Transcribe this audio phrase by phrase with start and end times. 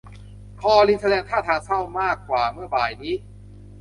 [0.61, 3.13] คอลินแสดงท่าทางเศร้ามากกว่าเมื่อบ่ายนี้